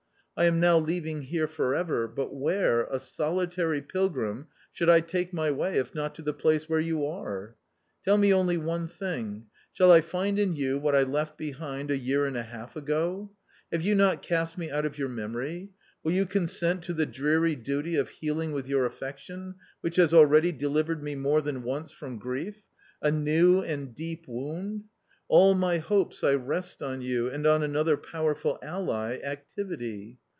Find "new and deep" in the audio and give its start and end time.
23.11-24.25